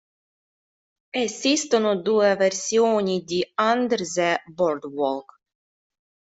[1.15, 5.39] Esistono due versioni di "Under the Boardwalk".